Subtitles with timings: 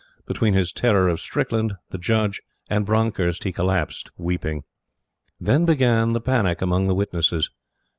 [0.25, 4.63] Between his terror of Strickland, the Judge, and Bronckhorst he collapsed, weeping.
[5.39, 7.51] Then began the panic among the witnesses.